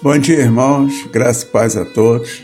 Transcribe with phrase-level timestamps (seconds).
[0.00, 1.08] Bom dia, irmãos.
[1.12, 2.40] Graça e paz a todos.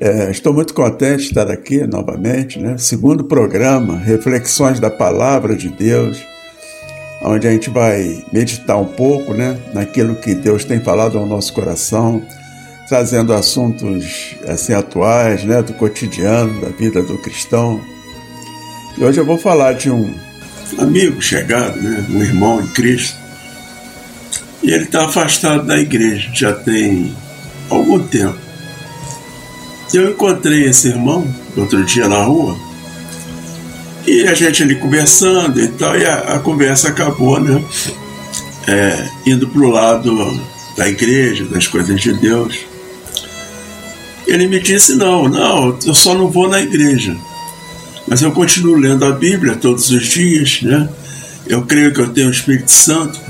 [0.00, 2.78] É, estou muito contente de estar aqui novamente, né?
[2.78, 6.24] Segundo programa, Reflexões da Palavra de Deus,
[7.24, 11.52] onde a gente vai meditar um pouco, né, naquilo que Deus tem falado ao nosso
[11.52, 12.22] coração,
[12.88, 17.80] trazendo assuntos assim atuais, né, do cotidiano, da vida do cristão.
[18.96, 20.14] E hoje eu vou falar de um
[20.78, 23.21] amigo chegado, né, um irmão em Cristo,
[24.62, 27.14] e ele está afastado da igreja, já tem
[27.68, 28.38] algum tempo.
[29.92, 32.56] Eu encontrei esse irmão outro dia na rua,
[34.06, 37.62] e a gente ali conversando e tal, e a, a conversa acabou, né?
[38.66, 40.40] É, indo para o lado
[40.76, 42.58] da igreja, das coisas de Deus.
[44.26, 47.16] Ele me disse: Não, não, eu só não vou na igreja.
[48.06, 50.88] Mas eu continuo lendo a Bíblia todos os dias, né?
[51.46, 53.20] Eu creio que eu tenho o Espírito Santo,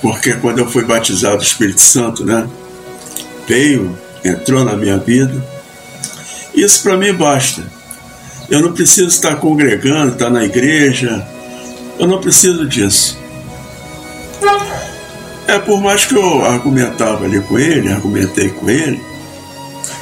[0.00, 2.48] porque quando eu fui batizado, o Espírito Santo, né,
[3.46, 5.44] veio, entrou na minha vida.
[6.54, 7.62] Isso para mim basta.
[8.50, 11.26] Eu não preciso estar congregando, estar na igreja.
[11.98, 13.18] Eu não preciso disso.
[15.46, 19.00] É por mais que eu argumentava ali com ele, argumentei com ele,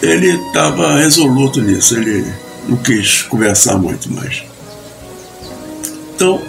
[0.02, 2.26] ele estava resoluto nisso, ele
[2.68, 4.42] não quis conversar muito mais.
[6.14, 6.42] Então,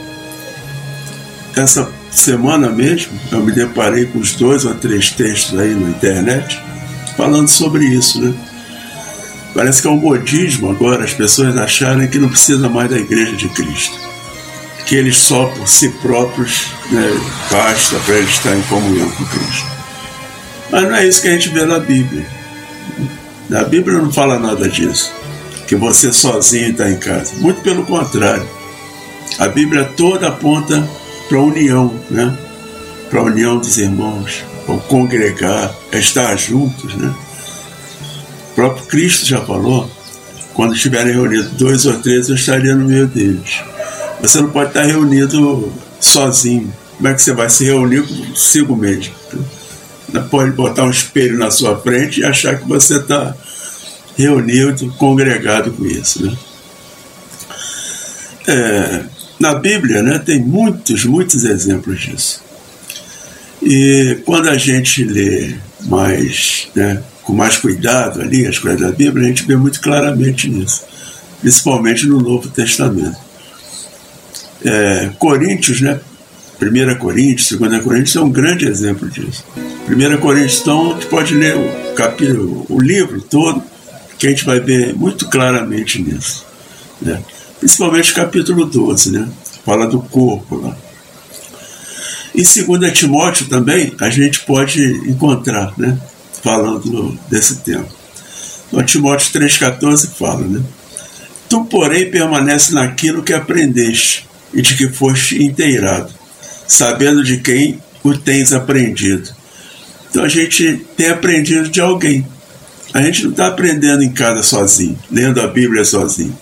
[1.56, 6.62] essa semana mesmo, eu me deparei com os dois ou três textos aí na internet
[7.18, 8.34] falando sobre isso, né?
[9.54, 13.36] Parece que é um modismo agora as pessoas acharem que não precisa mais da igreja
[13.36, 13.98] de Cristo.
[14.86, 19.66] Que eles só por si próprios né, basta para eles estar em comunhão com Cristo.
[20.72, 22.26] Mas não é isso que a gente vê na Bíblia.
[23.50, 25.12] Na Bíblia não fala nada disso.
[25.68, 27.34] Que você sozinho está em casa.
[27.38, 28.48] Muito pelo contrário.
[29.40, 30.88] A Bíblia toda aponta
[31.28, 32.38] para a união, né?
[33.10, 36.94] para a união dos irmãos, para o congregar, estar juntos.
[36.96, 37.14] Né?
[38.52, 39.90] O próprio Cristo já falou:
[40.54, 43.62] quando estiverem reunidos dois ou três, eu estaria no meio deles.
[44.22, 46.74] Você não pode estar reunido sozinho.
[46.98, 49.14] Como é que você vai se reunir consigo mesmo?
[50.12, 53.36] Não pode botar um espelho na sua frente e achar que você está
[54.18, 56.26] reunido, congregado com isso.
[56.26, 56.38] Né?
[58.48, 59.04] É,
[59.40, 62.44] na Bíblia né, tem muitos, muitos exemplos disso.
[63.62, 65.56] E quando a gente lê
[65.86, 70.50] mais, né, com mais cuidado ali as coisas da Bíblia, a gente vê muito claramente
[70.50, 70.84] nisso,
[71.42, 73.18] principalmente no Novo Testamento.
[74.64, 76.00] É, Coríntios, né,
[76.62, 79.44] 1 Coríntios, 2 Coríntios é um grande exemplo disso.
[79.88, 83.62] 1 Coríntios, então, a gente pode ler o capítulo, o livro todo,
[84.18, 86.46] que a gente vai ver muito claramente nisso.
[87.02, 87.22] Né?
[87.60, 89.28] Principalmente capítulo 12, né?
[89.66, 90.76] Fala do corpo lá.
[92.34, 96.00] Em 2 Timóteo também a gente pode encontrar, né?
[96.44, 97.88] Falando desse tema.
[98.68, 100.62] Então, Timóteo 3,14 fala, né?
[101.50, 106.14] Tu, porém, permanece naquilo que aprendeste e de que foste inteirado,
[106.68, 109.30] sabendo de quem o tens aprendido.
[110.10, 112.26] Então a gente tem aprendido de alguém.
[112.94, 116.38] A gente não está aprendendo em casa sozinho, lendo a Bíblia sozinho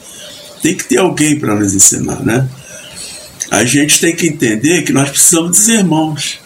[0.65, 2.49] tem que ter alguém para nos ensinar, né?
[3.51, 6.39] A gente tem que entender que nós precisamos dos irmãos.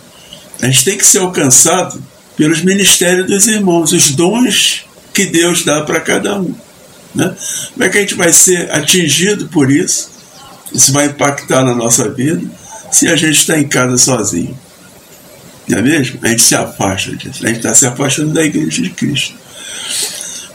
[0.62, 2.03] A gente tem que ser alcançado
[2.35, 6.53] pelos ministérios dos irmãos, os dons que Deus dá para cada um.
[7.16, 7.34] Né?
[7.72, 10.09] Como é que a gente vai ser atingido por isso?
[10.74, 12.46] Isso vai impactar na nossa vida
[12.91, 14.59] se a gente está em casa sozinho.
[15.66, 16.19] Não é mesmo?
[16.22, 17.46] A gente se afasta disso.
[17.46, 19.34] A gente está se afastando da igreja de Cristo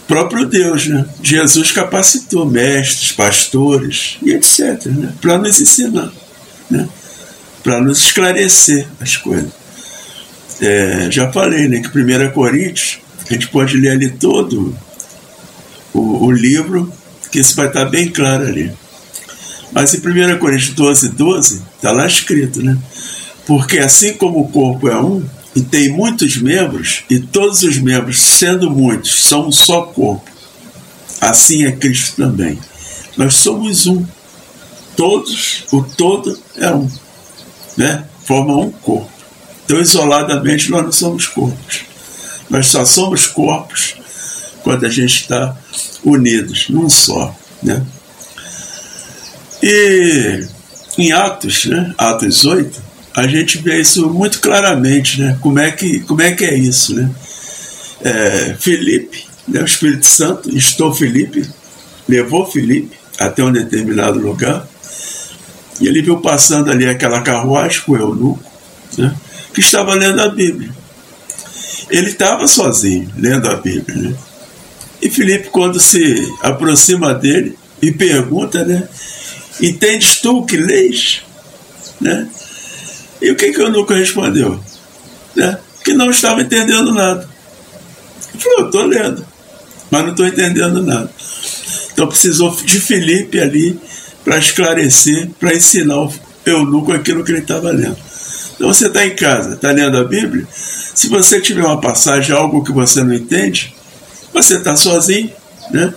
[0.07, 1.05] próprio Deus, né?
[1.23, 5.13] Jesus capacitou mestres, pastores e etc, né?
[5.21, 6.13] para nos ensinar,
[6.71, 6.89] né?
[7.63, 9.51] para nos esclarecer as coisas.
[10.61, 12.99] É, já falei né, que 1 Coríntios,
[13.29, 14.77] a gente pode ler ali todo
[15.93, 16.93] o, o livro,
[17.31, 18.73] que isso vai estar bem claro ali.
[19.73, 22.79] Mas em 1 Coríntios 12, 12, está lá escrito, né?
[23.47, 28.21] Porque assim como o corpo é um, e tem muitos membros, e todos os membros,
[28.21, 30.31] sendo muitos, são um só corpo.
[31.21, 32.59] Assim é Cristo também.
[33.17, 34.05] Nós somos um.
[34.97, 36.91] Todos, o todo é um.
[37.77, 38.05] Né?
[38.25, 39.11] Formam um corpo.
[39.65, 41.83] Então, isoladamente, nós não somos corpos.
[42.51, 43.97] Nós só somos corpos
[44.63, 45.57] quando a gente está
[46.05, 47.35] unidos num só.
[47.63, 47.85] Né?
[49.63, 50.47] E
[50.99, 51.95] em Atos, né?
[51.97, 52.83] Atos 8,
[53.15, 55.39] a gente vê isso muito claramente, né?
[55.41, 57.11] Como é que, como é, que é isso, né?
[58.03, 59.61] É, Felipe, né?
[59.61, 61.49] o Espírito Santo, estou Felipe,
[62.09, 64.67] levou Felipe até um determinado lugar
[65.81, 68.45] e ele viu passando ali aquela carruagem com o eunuco,
[68.99, 69.15] né?
[69.53, 70.71] que estava lendo a Bíblia.
[71.89, 73.97] ele estava sozinho, lendo a Bíblia.
[73.97, 74.15] Né?
[75.01, 78.89] E Filipe, quando se aproxima dele e pergunta, né?
[79.61, 81.23] Entendes tu o que leis?
[82.01, 82.29] Né?
[83.21, 84.61] E o que, que o Eunuco respondeu?
[85.35, 85.59] Né?
[85.85, 87.29] Que não estava entendendo nada.
[88.33, 89.27] Ele falou, estou lendo,
[89.91, 91.11] mas não estou entendendo nada.
[91.93, 93.79] Então precisou de Felipe ali
[94.25, 96.13] para esclarecer, para ensinar o
[96.45, 97.97] eunuco aquilo que ele estava lendo.
[98.55, 100.47] Então você está em casa, está lendo a Bíblia.
[100.51, 103.75] Se você tiver uma passagem, algo que você não entende,
[104.33, 105.31] você está sozinho,
[105.71, 105.93] né?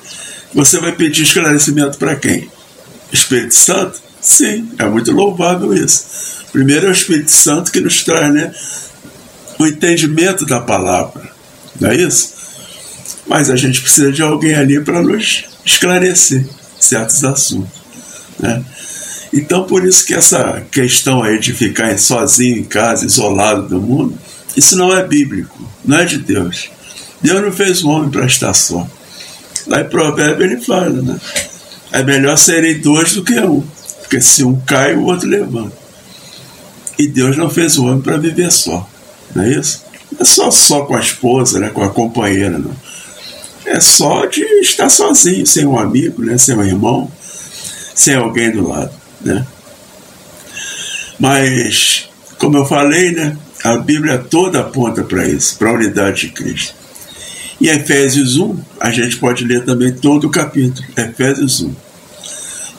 [0.53, 2.49] Você vai pedir esclarecimento para quem?
[3.11, 4.01] Espírito Santo?
[4.27, 6.43] Sim, é muito louvável isso.
[6.51, 8.53] Primeiro é o Espírito Santo que nos traz né,
[9.57, 11.31] o entendimento da palavra,
[11.79, 12.33] não é isso?
[13.25, 16.45] Mas a gente precisa de alguém ali para nos esclarecer
[16.77, 17.71] certos assuntos.
[18.37, 18.61] Né?
[19.33, 24.17] Então, por isso que essa questão aí de ficar sozinho em casa, isolado do mundo,
[24.57, 26.69] isso não é bíblico, não é de Deus.
[27.21, 28.85] Deus não fez o homem para estar só.
[29.67, 31.17] Lá em Provérbio ele fala, né?
[31.93, 33.63] É melhor serem dois do que um,
[34.07, 35.75] porque se um cai, o outro levanta.
[36.97, 38.89] E Deus não fez o homem para viver só,
[39.35, 39.83] não é isso?
[40.13, 41.69] Não é só, só com a esposa, né?
[41.69, 42.71] com a companheira, não.
[43.65, 46.37] É só de estar sozinho, sem um amigo, né?
[46.37, 47.11] sem um irmão,
[47.93, 48.93] sem alguém do lado.
[49.19, 49.45] Né?
[51.19, 52.09] Mas,
[52.39, 53.37] como eu falei, né?
[53.61, 56.73] a Bíblia toda aponta para isso, para a unidade de Cristo.
[57.59, 61.86] Em Efésios 1, a gente pode ler também todo o capítulo, Efésios 1.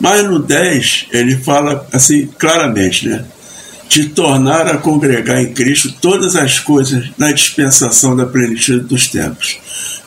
[0.01, 3.25] Mas no 10, ele fala assim claramente, né?
[3.89, 9.59] De tornar a congregar em Cristo todas as coisas na dispensação da plenitude dos tempos,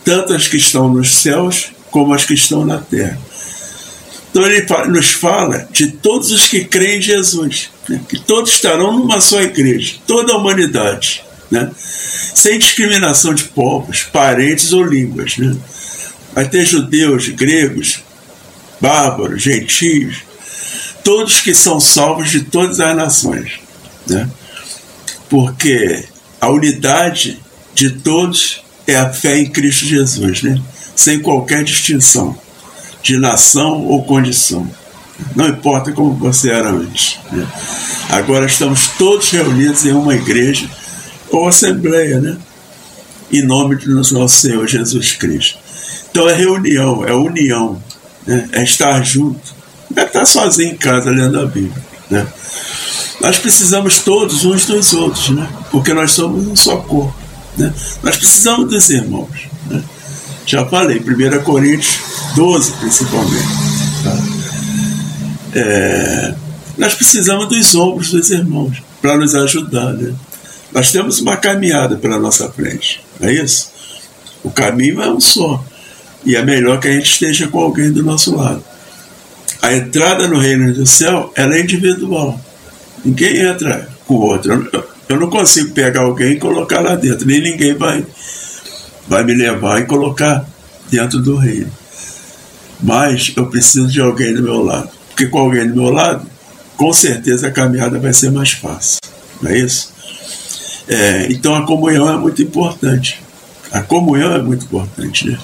[0.06, 3.18] tanto as que estão nos céus como as que estão na terra.
[4.30, 8.00] Então ele nos fala de todos os que creem em Jesus, né?
[8.08, 11.70] que todos estarão numa só igreja, toda a humanidade né?
[11.76, 15.38] sem discriminação de povos, parentes ou línguas.
[15.38, 15.56] Né?
[16.34, 18.00] Vai ter judeus, gregos,
[18.82, 20.24] bárbaros, gentios,
[21.04, 23.60] todos que são salvos de todas as nações.
[24.08, 24.30] Né?
[25.30, 26.06] Porque
[26.40, 27.40] a unidade
[27.74, 30.60] de todos é a fé em Cristo Jesus, né?
[30.96, 32.38] sem qualquer distinção
[33.02, 34.70] de nação ou condição.
[35.36, 37.20] Não importa como você era antes.
[37.32, 37.48] Né?
[38.10, 40.70] Agora estamos todos reunidos em uma igreja
[41.30, 42.38] ou assembleia, né?
[43.32, 45.58] Em nome do nosso Senhor Jesus Cristo.
[46.10, 47.82] Então é reunião, é união,
[48.26, 48.50] né?
[48.52, 49.56] é estar junto.
[49.90, 51.84] Não é estar sozinho em casa lendo a Bíblia.
[52.10, 52.28] Né?
[53.22, 55.48] Nós precisamos todos uns dos outros, né?
[55.70, 57.16] porque nós somos um só corpo.
[57.58, 57.74] Né?
[58.04, 59.48] Nós precisamos dos irmãos.
[59.70, 59.84] Né?
[60.46, 62.00] Já falei, 1 Coríntios
[62.36, 63.48] 12, principalmente.
[64.04, 64.18] Tá?
[65.54, 66.36] É,
[66.78, 69.94] nós precisamos dos ombros dos irmãos para nos ajudar.
[69.94, 70.14] Né?
[70.72, 73.70] Nós temos uma caminhada pela nossa frente, não é isso?
[74.44, 75.64] O caminho é um só.
[76.26, 78.64] E é melhor que a gente esteja com alguém do nosso lado.
[79.62, 82.40] A entrada no reino do céu ela é individual.
[83.04, 84.70] Ninguém entra com o outro.
[85.08, 87.28] Eu não consigo pegar alguém e colocar lá dentro.
[87.28, 88.06] Nem ninguém vai,
[89.08, 90.46] vai me levar e colocar
[90.90, 91.72] dentro do reino.
[92.82, 94.90] Mas eu preciso de alguém do meu lado.
[95.10, 96.26] Porque com alguém do meu lado,
[96.78, 99.00] com certeza a caminhada vai ser mais fácil.
[99.42, 99.92] Não é isso?
[100.88, 103.22] É, então a comunhão é muito importante.
[103.72, 105.38] A comunhão é muito importante, né?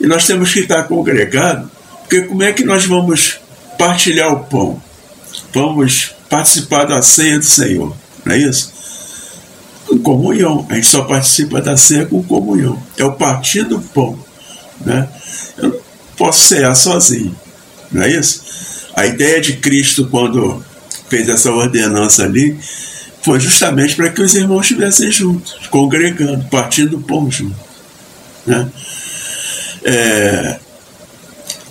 [0.00, 1.68] E nós temos que estar congregados,
[2.00, 3.38] porque como é que nós vamos
[3.78, 4.82] partilhar o pão?
[5.52, 8.72] Vamos participar da ceia do Senhor, não é isso?
[9.86, 10.66] Com comunhão.
[10.68, 12.82] A gente só participa da ceia com comunhão.
[12.96, 14.18] É o partir do pão,
[14.84, 15.08] né?
[15.58, 15.78] Eu não
[16.16, 17.34] posso cear sozinho,
[17.90, 18.42] não é isso?
[18.96, 20.64] A ideia de Cristo, quando
[21.08, 22.58] fez essa ordenança ali,
[23.22, 27.56] foi justamente para que os irmãos estivessem juntos, congregando, partindo o pão junto.
[28.46, 28.68] Né?
[29.84, 30.58] É,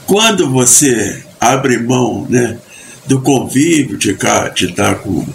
[0.06, 2.58] quando você abre mão né,
[3.06, 4.16] do convívio de,
[4.56, 5.26] de estar com,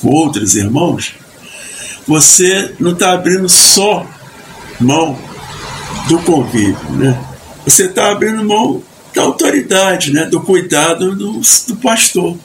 [0.00, 1.14] com outros irmãos,
[2.06, 4.06] você não está abrindo só
[4.80, 5.18] mão
[6.08, 7.18] do convívio, né?
[7.64, 8.82] Você está abrindo mão
[9.14, 10.24] da autoridade, né?
[10.24, 12.36] Do cuidado do, do pastor,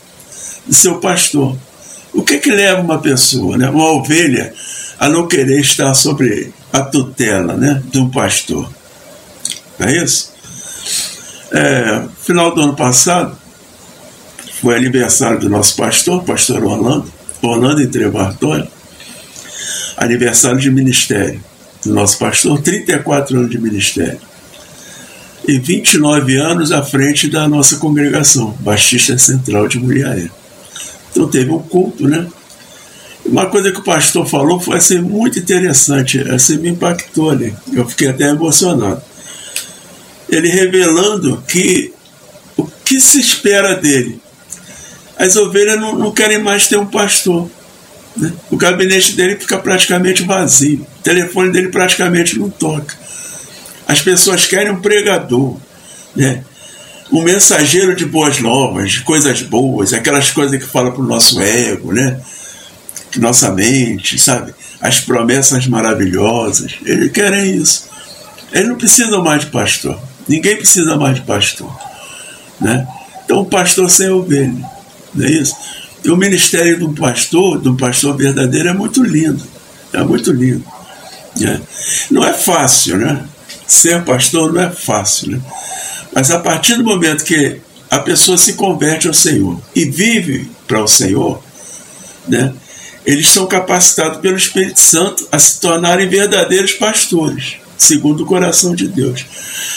[0.66, 1.56] do seu pastor.
[2.14, 4.54] O que, que leva uma pessoa, né, uma ovelha,
[5.00, 8.70] a não querer estar sobre a tutela né, de um pastor?
[9.82, 10.32] É isso?
[11.52, 13.36] É, final do ano passado,
[14.62, 17.12] foi aniversário do nosso pastor, pastor Orlando,
[17.42, 18.70] Orlando Entrebartoli,
[19.98, 21.44] aniversário de ministério
[21.84, 24.20] do nosso pastor, 34 anos de ministério.
[25.48, 30.30] E 29 anos à frente da nossa congregação, Baixista Central de Muriaé.
[31.10, 32.28] Então teve um culto, né?
[33.26, 37.54] Uma coisa que o pastor falou foi assim, muito interessante, assim, me impactou ali.
[37.74, 39.02] Eu fiquei até emocionado.
[40.32, 41.94] Ele revelando que
[42.58, 44.20] o que se espera dele.
[45.18, 47.50] As ovelhas não, não querem mais ter um pastor.
[48.16, 48.32] Né?
[48.50, 50.88] O gabinete dele fica praticamente vazio.
[51.00, 52.96] O telefone dele praticamente não toca.
[53.88, 55.58] As pessoas querem um pregador.
[56.16, 56.44] Né?
[57.12, 61.42] um mensageiro de boas novas, de coisas boas, aquelas coisas que fala para o nosso
[61.42, 62.20] ego, né?
[63.18, 64.54] Nossa mente, sabe?
[64.80, 66.78] As promessas maravilhosas.
[66.86, 67.90] Eles querem isso.
[68.54, 70.00] Eles não precisam mais de pastor.
[70.28, 71.72] Ninguém precisa mais de pastor.
[72.60, 72.88] Né?
[73.26, 74.54] Então, pastor sem ovelha.
[75.14, 75.56] Não é isso?
[76.04, 79.44] E o ministério um pastor, um pastor verdadeiro, é muito lindo.
[79.94, 80.64] É muito lindo.
[81.38, 81.62] Né?
[82.10, 83.24] Não é fácil, né?
[83.68, 85.42] Ser pastor não é fácil, né?
[86.14, 90.84] Mas a partir do momento que a pessoa se converte ao Senhor e vive para
[90.84, 91.42] o Senhor,
[92.28, 92.54] né,
[93.06, 98.88] eles são capacitados pelo Espírito Santo a se tornarem verdadeiros pastores, segundo o coração de
[98.88, 99.26] Deus.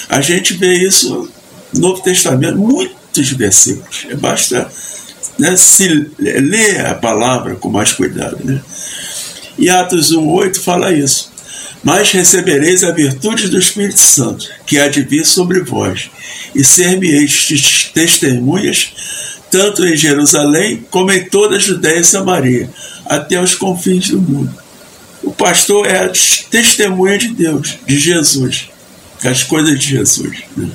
[0.09, 1.29] A gente vê isso
[1.73, 4.07] no Novo Testamento, muitos versículos.
[4.19, 4.71] Basta
[5.39, 8.39] né, se ler a palavra com mais cuidado.
[8.45, 8.61] Né?
[9.59, 11.35] E Atos 1,8 fala isso
[11.85, 16.11] mas recebereis a virtude do Espírito Santo, que há de vir sobre vós,
[16.55, 18.95] e ser-me-eis testemunhas,
[19.51, 22.71] tanto em Jerusalém como em toda a Judéia e Samaria,
[23.05, 24.64] até os confins do mundo.
[25.25, 26.09] O pastor é
[26.51, 28.69] testemunha de Deus, de Jesus,
[29.23, 30.43] das coisas de Jesus.
[30.57, 30.71] Né?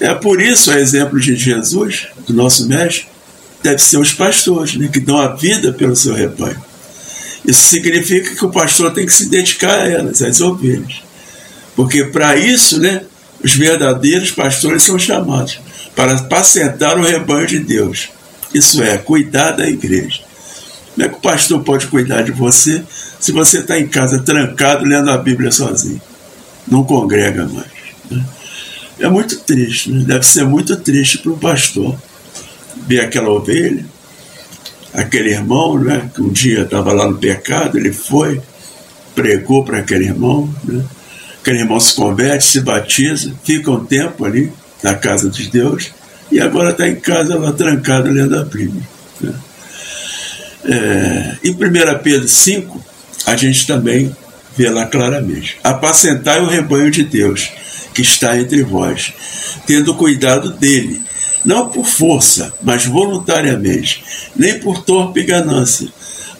[0.00, 3.06] É por isso, a exemplo de Jesus, do nosso mestre,
[3.62, 6.62] deve ser os pastores, né, que dão a vida pelo seu rebanho.
[7.44, 11.02] Isso significa que o pastor tem que se dedicar a elas, às ovelhas.
[11.74, 13.02] Porque para isso, né,
[13.42, 15.60] os verdadeiros pastores são chamados
[15.94, 18.08] para apacentar o rebanho de Deus.
[18.52, 20.20] Isso é, cuidar da igreja.
[20.96, 22.82] Como é que o pastor pode cuidar de você
[23.20, 26.00] se você está em casa trancado lendo a Bíblia sozinho?
[26.66, 27.70] Não congrega mais.
[28.10, 28.24] Né?
[28.98, 30.02] É muito triste, né?
[30.04, 31.96] deve ser muito triste para o pastor
[32.88, 33.84] ver aquela ovelha
[34.96, 38.40] aquele irmão, né, que um dia estava lá no pecado, ele foi,
[39.14, 40.82] pregou para aquele irmão, né,
[41.38, 44.50] aquele irmão se converte, se batiza, fica um tempo ali
[44.82, 45.92] na casa de Deus
[46.32, 48.82] e agora está em casa lá trancado lendo a Bíblia.
[49.20, 49.34] Né.
[50.68, 51.56] É, em 1
[52.02, 52.84] Pedro 5,
[53.26, 54.14] a gente também
[54.56, 57.50] vê lá claramente: apacentai o rebanho de Deus
[57.94, 59.12] que está entre vós,
[59.66, 61.06] tendo cuidado dele
[61.46, 64.02] não por força, mas voluntariamente,
[64.34, 65.88] nem por torpe ganância,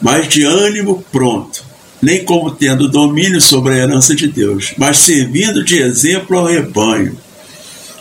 [0.03, 1.65] mas de ânimo pronto,
[2.03, 7.17] nem como tendo domínio sobre a herança de Deus, mas servindo de exemplo ao rebanho.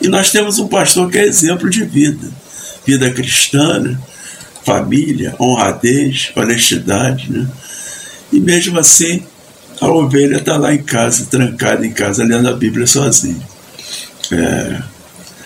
[0.01, 2.27] E nós temos um pastor que é exemplo de vida,
[2.83, 3.97] vida cristã, né?
[4.65, 7.47] Família, honradez, honestidade, né?
[8.33, 9.23] E mesmo assim,
[9.79, 13.47] a ovelha está lá em casa, trancada em casa, lendo a Bíblia sozinha.
[14.31, 14.81] É,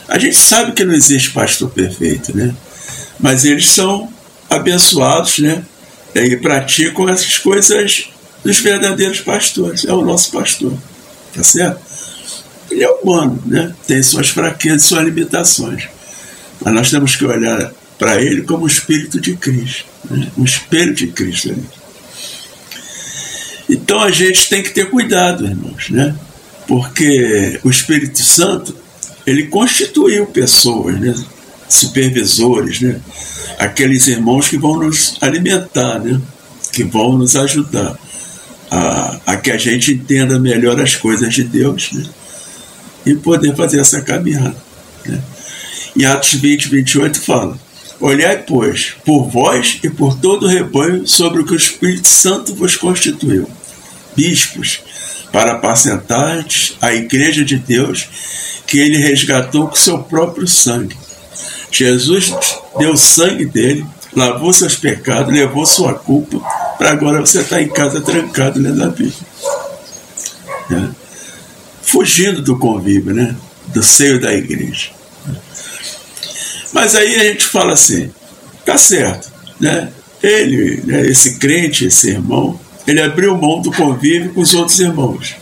[0.07, 2.55] a gente sabe que não existe pastor perfeito, né?
[3.19, 4.11] Mas eles são
[4.49, 5.63] abençoados, né?
[6.15, 8.09] E praticam essas coisas
[8.43, 9.85] dos verdadeiros pastores.
[9.85, 10.73] É o nosso pastor,
[11.35, 11.81] tá certo?
[12.71, 13.75] Ele é humano, né?
[13.85, 15.89] Tem suas fraquezas, suas limitações.
[16.61, 20.31] Mas nós temos que olhar para ele como o Espírito de Cristo, né?
[20.37, 21.65] um espelho de Cristo ali.
[23.69, 26.15] Então a gente tem que ter cuidado, irmãos, né?
[26.65, 28.75] Porque o Espírito Santo
[29.27, 31.13] ele constituiu pessoas, né?
[31.67, 32.99] supervisores, né?
[33.59, 36.19] aqueles irmãos que vão nos alimentar, né?
[36.71, 37.95] que vão nos ajudar
[38.71, 42.03] a, a que a gente entenda melhor as coisas de Deus né?
[43.05, 44.55] e poder fazer essa caminhada.
[45.05, 45.21] Né?
[45.95, 47.59] Em Atos 20, 28 fala:
[47.99, 52.55] Olhai, pois, por vós e por todo o rebanho sobre o que o Espírito Santo
[52.55, 53.49] vos constituiu,
[54.15, 54.81] bispos,
[55.31, 56.45] para apacentar
[56.81, 58.07] a igreja de Deus
[58.65, 60.97] que ele resgatou com seu próprio sangue.
[61.71, 62.33] Jesus
[62.77, 66.39] deu sangue dele, lavou seus pecados, levou sua culpa,
[66.77, 69.13] para agora você estar tá em casa trancado lendo a Bíblia.
[70.71, 70.89] É.
[71.81, 73.35] Fugindo do convívio, né?
[73.73, 74.89] do seio da igreja.
[76.73, 78.11] Mas aí a gente fala assim,
[78.65, 79.91] tá certo, né?
[80.21, 85.35] Ele, né, esse crente, esse irmão, ele abriu mão do convívio com os outros irmãos.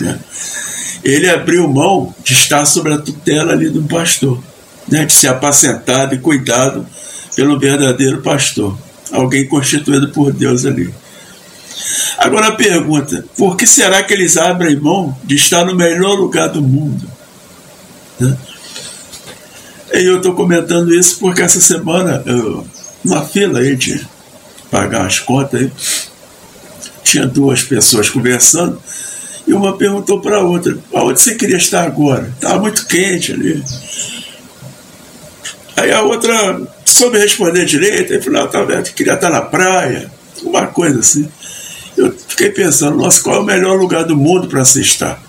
[0.00, 0.18] Né?
[1.04, 4.42] ele abriu mão de estar sob a tutela ali do pastor,
[4.88, 6.86] né, de ser apacentado e cuidado
[7.34, 8.76] pelo verdadeiro pastor,
[9.10, 10.92] alguém constituído por Deus ali.
[12.18, 16.48] Agora a pergunta: por que será que eles abrem mão de estar no melhor lugar
[16.48, 17.10] do mundo?
[18.20, 18.36] Né?
[19.94, 22.66] E eu estou comentando isso porque essa semana, eu,
[23.04, 24.06] uma fila aí de
[24.70, 25.72] pagar as contas aí.
[27.04, 28.80] Tinha duas pessoas conversando
[29.46, 32.32] e uma perguntou para a outra: aonde você queria estar agora?
[32.34, 33.62] Estava muito quente ali.
[35.76, 40.10] Aí a outra soube responder direito, aí falou: não, tá, queria estar na praia,
[40.42, 41.28] uma coisa assim.
[41.96, 45.21] Eu fiquei pensando: nossa, qual é o melhor lugar do mundo para se estar?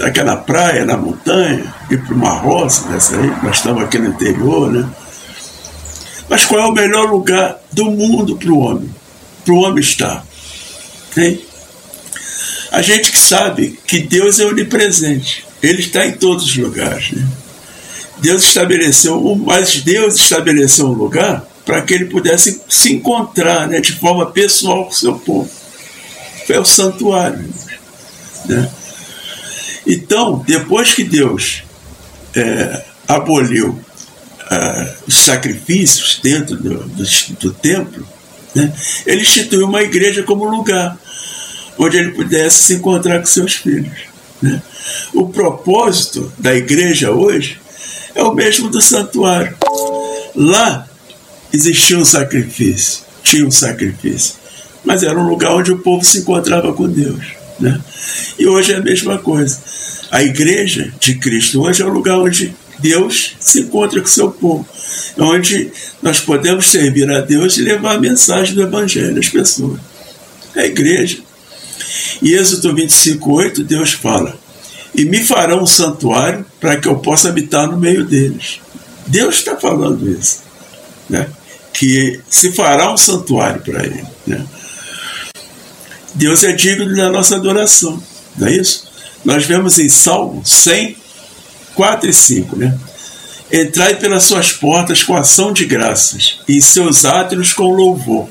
[0.00, 3.26] Será que é na praia, na montanha, ir para uma roça dessa aí?
[3.42, 4.88] Nós estamos aqui no interior, né?
[6.26, 8.88] Mas qual é o melhor lugar do mundo para o homem?
[9.44, 10.24] Para o homem estar?
[11.18, 11.38] Hein?
[12.72, 17.12] A gente que sabe que Deus é onipresente, Ele está em todos os lugares.
[17.12, 17.28] Né?
[18.20, 23.92] Deus estabeleceu, mas Deus estabeleceu um lugar para que ele pudesse se encontrar né, de
[23.92, 25.50] forma pessoal com o seu povo.
[26.46, 27.46] Foi o santuário.
[28.46, 28.70] Né?
[29.86, 31.62] Então, depois que Deus
[32.34, 33.78] é, aboliu
[34.50, 37.04] é, os sacrifícios dentro do, do,
[37.40, 38.06] do templo,
[38.54, 38.72] né,
[39.06, 40.98] ele instituiu uma igreja como lugar
[41.78, 43.98] onde ele pudesse se encontrar com seus filhos.
[44.42, 44.62] Né?
[45.14, 47.58] O propósito da igreja hoje
[48.14, 49.56] é o mesmo do santuário.
[50.34, 50.86] Lá
[51.52, 54.34] existia um sacrifício, tinha um sacrifício,
[54.84, 57.39] mas era um lugar onde o povo se encontrava com Deus.
[57.60, 57.80] Né?
[58.38, 59.58] E hoje é a mesma coisa.
[60.10, 64.66] A igreja de Cristo hoje é o lugar onde Deus se encontra com seu povo,
[65.18, 65.70] onde
[66.02, 69.78] nós podemos servir a Deus e levar a mensagem do Evangelho às pessoas.
[70.56, 71.18] É a igreja.
[72.22, 74.36] E Êxodo 25, 8, Deus fala:
[74.94, 78.60] E me farão um santuário para que eu possa habitar no meio deles.
[79.06, 80.40] Deus está falando isso.
[81.08, 81.28] Né?
[81.72, 84.04] Que se fará um santuário para ele.
[84.26, 84.44] Né?
[86.14, 88.02] Deus é digno da nossa adoração,
[88.36, 88.88] não é isso?
[89.24, 90.96] Nós vemos em Salmo 100,
[91.74, 92.78] 4 e 5, né?
[93.52, 98.28] Entrai pelas suas portas com ação de graças, e em seus átrios com louvor.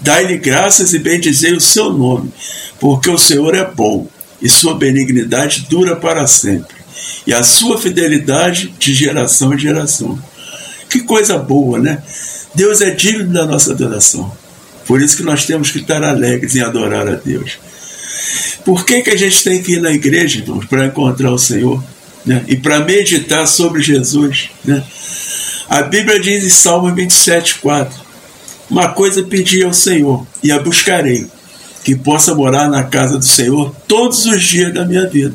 [0.00, 2.32] Dai-lhe graças e bendizei o seu nome,
[2.80, 4.06] porque o Senhor é bom
[4.40, 6.76] e sua benignidade dura para sempre,
[7.26, 10.18] e a sua fidelidade de geração em geração.
[10.88, 12.02] Que coisa boa, né?
[12.54, 14.32] Deus é digno da nossa adoração.
[14.88, 17.58] Por isso que nós temos que estar alegres em adorar a Deus.
[18.64, 21.84] Por que, que a gente tem que ir na igreja, irmãos, para encontrar o Senhor?
[22.24, 22.42] Né?
[22.48, 24.48] E para meditar sobre Jesus?
[24.64, 24.82] Né?
[25.68, 28.00] A Bíblia diz em Salmo 27, 4:
[28.70, 31.26] Uma coisa pedi ao Senhor, e a buscarei,
[31.84, 35.34] que possa morar na casa do Senhor todos os dias da minha vida,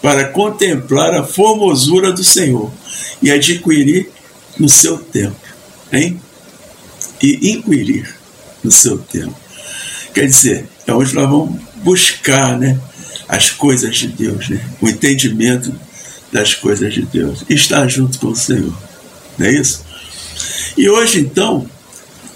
[0.00, 2.72] para contemplar a formosura do Senhor
[3.22, 4.08] e adquirir
[4.58, 5.36] no seu tempo,
[5.92, 6.18] hein?
[7.22, 8.15] E inquirir
[8.66, 9.34] no seu tempo.
[10.12, 12.78] Quer dizer, é onde nós vamos buscar, né?
[13.28, 14.60] As coisas de Deus, né?
[14.80, 15.72] O entendimento
[16.32, 17.44] das coisas de Deus.
[17.48, 18.76] Estar junto com o Senhor.
[19.38, 19.84] Não é isso?
[20.76, 21.68] E hoje, então,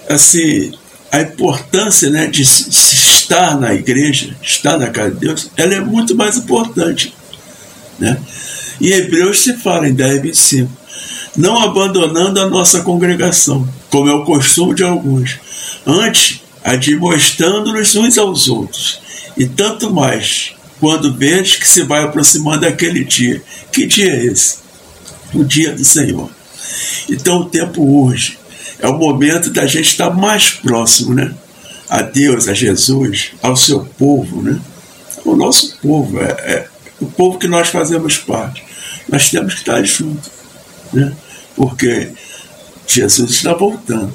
[0.09, 0.73] assim,
[1.11, 6.14] a importância né, de estar na igreja, estar na casa de Deus, ela é muito
[6.14, 7.12] mais importante.
[7.99, 8.16] Né?
[8.81, 10.71] Em Hebreus se fala em 10, 25,
[11.37, 15.38] não abandonando a nossa congregação, como é o costume de alguns,
[15.87, 19.01] antes admoestando-nos uns aos outros,
[19.37, 23.43] e tanto mais quando vês que se vai aproximando aquele dia.
[23.71, 24.59] Que dia é esse?
[25.35, 26.31] O dia do Senhor.
[27.09, 28.38] Então o tempo urge.
[28.79, 31.35] É o momento da gente estar mais próximo, né?
[31.88, 34.59] A Deus, a Jesus, ao seu povo, né?
[35.25, 36.66] O nosso povo, é, é
[36.99, 38.64] o povo que nós fazemos parte.
[39.07, 40.31] Nós temos que estar juntos,
[40.92, 41.12] né?
[41.57, 42.09] Porque
[42.87, 44.12] Jesus está voltando.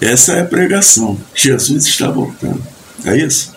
[0.00, 1.18] Essa é a pregação.
[1.34, 2.62] Jesus está voltando.
[3.04, 3.52] É isso?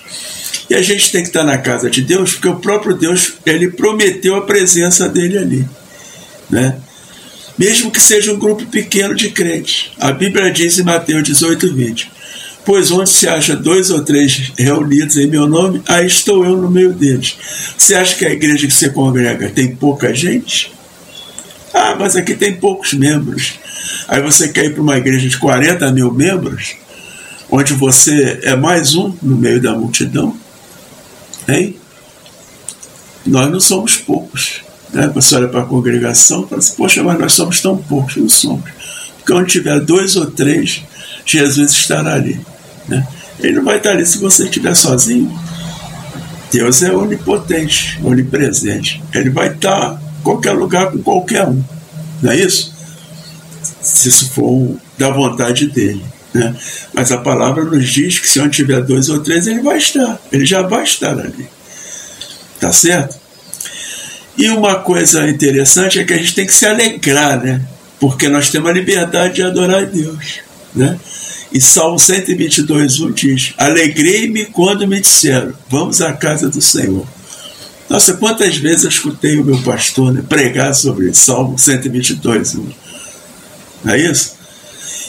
[0.69, 3.69] E a gente tem que estar na casa de Deus, porque o próprio Deus, ele
[3.69, 5.67] prometeu a presença dele ali,
[6.49, 6.77] né?
[7.57, 9.91] Mesmo que seja um grupo pequeno de crentes.
[9.99, 12.11] A Bíblia diz em Mateus 18, 20:
[12.65, 16.71] Pois onde se acha dois ou três reunidos em meu nome, aí estou eu no
[16.71, 17.35] meio deles.
[17.77, 20.71] Você acha que a igreja que você congrega tem pouca gente?
[21.73, 23.59] Ah, mas aqui tem poucos membros.
[24.07, 26.75] Aí você quer ir para uma igreja de 40 mil membros,
[27.49, 30.38] onde você é mais um no meio da multidão?
[31.47, 31.75] Hein?
[33.25, 34.62] Nós não somos poucos.
[34.93, 35.09] Né?
[35.15, 38.29] Você olha para a congregação e fala assim, poxa, mas nós somos tão poucos, não
[38.29, 38.69] somos.
[39.17, 40.83] Porque onde tiver dois ou três,
[41.25, 42.39] Jesus estará ali.
[42.88, 43.05] Né?
[43.39, 45.33] Ele não vai estar ali se você estiver sozinho.
[46.51, 49.01] Deus é onipotente, onipresente.
[49.13, 51.63] Ele vai estar qualquer lugar com qualquer um.
[52.21, 52.73] Não é isso?
[53.81, 56.03] Se isso for da vontade dele.
[56.33, 56.55] Né?
[56.93, 60.19] Mas a palavra nos diz que se onde tiver dois ou três, ele vai estar.
[60.31, 61.47] Ele já vai estar ali.
[62.59, 63.17] Tá certo?
[64.38, 67.62] E uma coisa interessante é que a gente tem que se alegrar, né?
[67.99, 70.39] Porque nós temos a liberdade de adorar a Deus,
[70.75, 70.97] né?
[71.51, 77.05] E Salmo 122, 1 diz: Alegrei-me quando me disseram, vamos à casa do Senhor.
[77.89, 82.69] Nossa, quantas vezes eu escutei o meu pastor né, pregar sobre Salmo 122, 1.
[83.83, 84.35] Não é isso?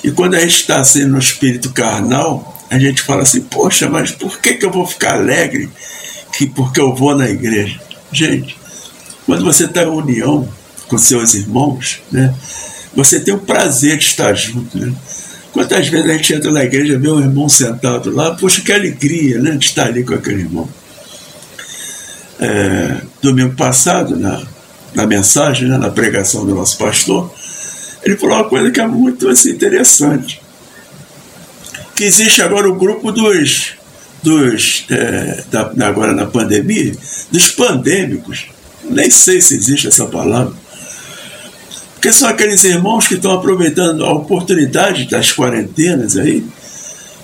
[0.03, 4.11] E quando a gente está assim no espírito carnal, a gente fala assim: Poxa, mas
[4.11, 5.71] por que, que eu vou ficar alegre
[6.37, 7.81] que porque eu vou na igreja?
[8.13, 8.57] Gente,
[9.25, 10.49] quando você está em união
[10.89, 12.35] com seus irmãos, né,
[12.95, 14.77] você tem o prazer de estar junto.
[14.77, 14.93] Né?
[15.53, 19.39] Quantas vezes a gente entra na igreja, vê um irmão sentado lá, poxa, que alegria
[19.39, 20.69] né, de estar ali com aquele irmão.
[22.41, 24.43] É, domingo passado, na,
[24.95, 27.33] na mensagem, né, na pregação do nosso pastor,
[28.03, 30.41] ele falou uma coisa que é muito assim, interessante.
[31.95, 33.73] Que existe agora o grupo dos,
[34.23, 36.95] dos é, da, agora na pandemia,
[37.31, 38.47] dos pandêmicos.
[38.85, 40.65] Nem sei se existe essa palavra
[42.05, 46.45] porque são aqueles irmãos que estão aproveitando a oportunidade das quarentenas aí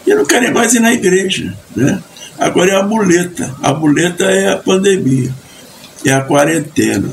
[0.06, 1.52] e não querem mais ir na igreja.
[1.76, 2.02] Né?
[2.40, 3.54] Agora é a muleta.
[3.62, 5.30] A muleta é a pandemia,
[6.06, 7.06] é a quarentena.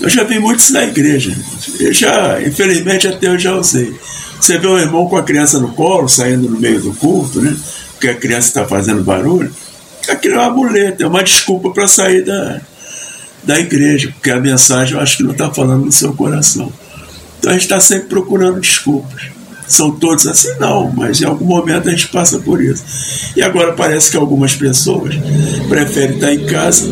[0.00, 1.36] Eu já vi muitos na igreja.
[1.80, 3.92] Eu já, infelizmente, até eu já usei.
[4.40, 7.56] Você vê um irmão com a criança no colo, saindo no meio do culto, né?
[7.92, 9.52] Porque a criança está fazendo barulho.
[10.08, 12.60] Aquilo é uma muleta, é uma desculpa para sair da,
[13.42, 16.72] da igreja, porque a mensagem eu acho que não está falando no seu coração.
[17.38, 19.22] Então a gente está sempre procurando desculpas.
[19.72, 20.54] São todos assim?
[20.60, 22.84] Não, mas em algum momento a gente passa por isso.
[23.34, 25.14] E agora parece que algumas pessoas
[25.66, 26.86] preferem estar em casa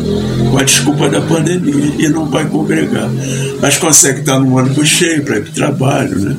[0.49, 3.07] com a desculpa da pandemia e não vai congregar.
[3.61, 6.37] Mas consegue estar num ônibus cheio para ir para o trabalho, né?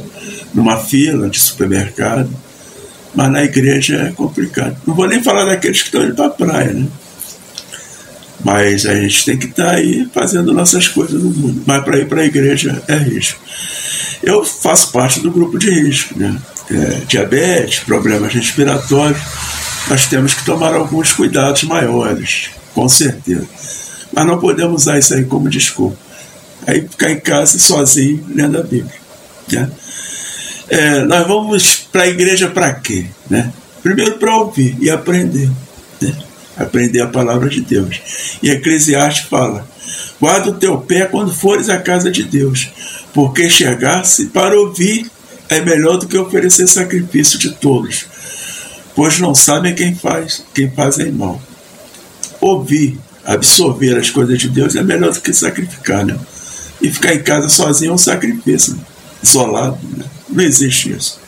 [0.53, 2.29] numa fila de supermercado.
[3.15, 4.77] Mas na igreja é complicado.
[4.85, 6.89] Não vou nem falar daqueles que estão indo para a praia, né?
[8.45, 11.63] Mas a gente tem que estar aí fazendo nossas coisas no mundo.
[11.65, 13.41] Mas para ir para a igreja é risco.
[14.23, 16.39] Eu faço parte do grupo de risco, né?
[16.71, 19.21] É, diabetes, problemas respiratórios.
[19.89, 23.47] Nós temos que tomar alguns cuidados maiores, com certeza.
[24.13, 25.97] Mas não podemos usar isso aí como desculpa.
[26.67, 29.01] Aí ficar em casa sozinho lendo a Bíblia.
[29.51, 29.71] Né?
[30.69, 33.07] É, nós vamos para a igreja para quê?
[33.29, 33.53] Né?
[33.83, 35.51] Primeiro para ouvir e aprender.
[36.01, 36.15] Né?
[36.57, 38.01] Aprender a palavra de Deus.
[38.43, 39.67] E Eclesiastes fala:
[40.21, 42.71] guarda o teu pé quando fores à casa de Deus,
[43.13, 45.11] porque chegar-se para ouvir
[45.49, 48.07] é melhor do que oferecer sacrifício de todos,
[48.95, 51.41] pois não sabem quem faz, quem fazem mal.
[52.41, 56.19] Ouvir, absorver as coisas de Deus é melhor do que sacrificar, né?
[56.81, 58.77] E ficar em casa sozinho é um sacrifício,
[59.23, 60.05] isolado, né?
[60.29, 61.22] Não existe isso.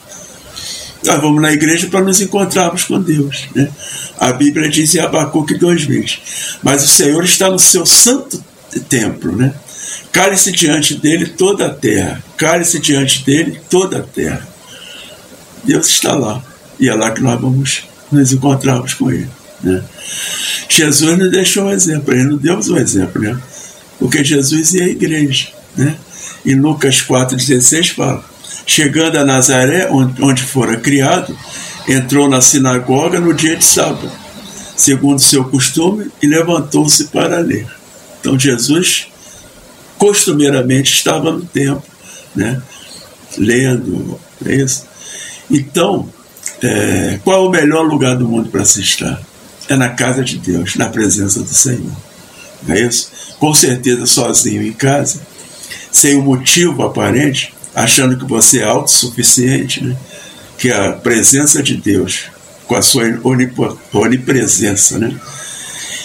[1.04, 3.46] Nós vamos na igreja para nos encontrarmos com Deus.
[3.54, 3.68] Né?
[4.18, 6.18] A Bíblia diz em Abacuque duas vezes.
[6.62, 8.42] Mas o Senhor está no seu santo
[8.88, 9.36] templo.
[9.36, 9.54] Né?
[10.10, 12.22] Cale-se diante dele toda a terra.
[12.36, 14.46] Cale-se diante dele toda a terra.
[15.62, 16.42] Deus está lá.
[16.80, 19.28] E é lá que nós vamos nos encontrarmos com ele.
[19.62, 19.82] Né?
[20.68, 23.38] Jesus nos deixou um exemplo, ele nos deu um exemplo, né?
[23.98, 25.48] porque Jesus ia à igreja.
[25.76, 25.96] Né?
[26.44, 28.24] E Lucas 4,16 fala:
[28.66, 31.36] Chegando a Nazaré, onde fora criado,
[31.88, 34.10] entrou na sinagoga no dia de sábado,
[34.76, 37.66] segundo seu costume, e levantou-se para ler.
[38.20, 39.08] Então Jesus
[39.98, 41.84] costumeiramente estava no templo,
[42.34, 42.60] né,
[43.38, 44.86] lendo, é isso.
[45.50, 46.08] Então,
[46.62, 49.20] é, qual é o melhor lugar do mundo para se estar?
[49.68, 51.92] É na casa de Deus, na presença do Senhor.
[52.66, 53.10] Não é isso?
[53.38, 55.20] Com certeza sozinho em casa,
[55.90, 59.96] sem um motivo aparente, achando que você é autossuficiente, né?
[60.56, 62.26] que a presença de Deus,
[62.66, 63.04] com a sua
[63.92, 65.14] onipresença, né?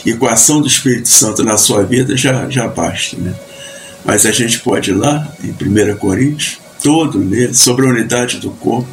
[0.06, 3.18] e com a ação do Espírito Santo na sua vida já, já basta.
[3.18, 3.34] Né?
[4.04, 8.50] Mas a gente pode ir lá, em 1 Coríntios, todo ler sobre a unidade do
[8.52, 8.88] corpo.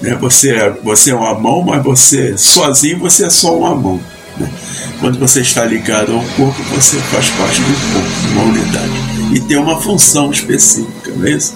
[0.00, 0.14] Né?
[0.20, 4.00] Você, é, você é uma mão, mas você sozinho você é só uma mão.
[4.36, 4.50] Né?
[5.00, 9.08] Quando você está ligado ao corpo, você faz parte do corpo, uma unidade.
[9.34, 11.54] E tem uma função específica, não é isso?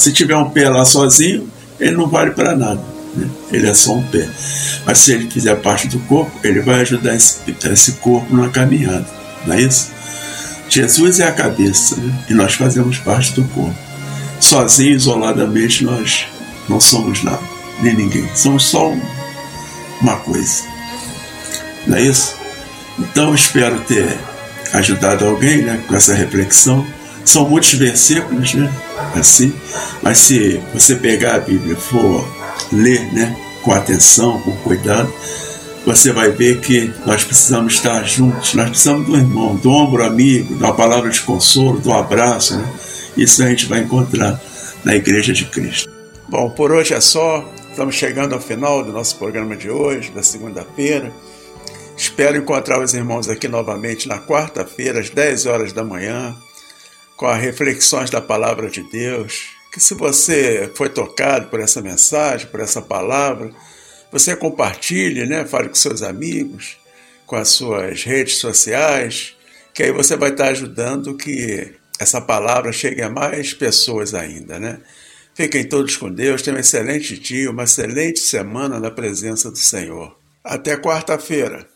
[0.00, 1.46] Se tiver um pé lá sozinho,
[1.78, 2.80] ele não vale para nada.
[3.14, 3.28] Né?
[3.52, 4.26] Ele é só um pé.
[4.86, 7.36] Mas se ele fizer parte do corpo, ele vai ajudar esse,
[7.70, 9.06] esse corpo na caminhada.
[9.46, 9.90] Não é isso?
[10.70, 12.24] Jesus é a cabeça né?
[12.30, 13.76] e nós fazemos parte do corpo.
[14.40, 16.24] Sozinho, isoladamente, nós
[16.66, 17.42] não somos nada,
[17.82, 18.26] nem ninguém.
[18.34, 19.02] Somos só um,
[20.00, 20.62] uma coisa.
[21.86, 22.34] Não é isso?
[22.98, 24.18] Então, espero ter
[24.72, 26.86] ajudado alguém né, com essa reflexão.
[27.30, 28.68] São muitos versículos, né?
[29.14, 29.54] Assim,
[30.02, 32.26] mas se você pegar a Bíblia e for
[32.72, 33.36] ler, né?
[33.62, 35.12] Com atenção, com cuidado,
[35.86, 40.56] você vai ver que nós precisamos estar juntos, nós precisamos do irmão, do ombro amigo,
[40.56, 42.68] da palavra de consolo, do abraço, né?
[43.16, 44.40] Isso a gente vai encontrar
[44.82, 45.88] na Igreja de Cristo.
[46.28, 47.48] Bom, por hoje é só.
[47.70, 51.12] Estamos chegando ao final do nosso programa de hoje, da segunda-feira.
[51.96, 56.34] Espero encontrar os irmãos aqui novamente na quarta-feira, às 10 horas da manhã,
[57.20, 59.50] com as reflexões da palavra de Deus.
[59.70, 63.52] Que se você foi tocado por essa mensagem, por essa palavra,
[64.10, 65.44] você compartilhe, né?
[65.44, 66.78] Fale com seus amigos,
[67.26, 69.36] com as suas redes sociais,
[69.74, 74.80] que aí você vai estar ajudando que essa palavra chegue a mais pessoas ainda, né?
[75.34, 80.18] Fiquem todos com Deus, tenham um excelente dia, uma excelente semana na presença do Senhor.
[80.42, 81.68] Até quarta-feira.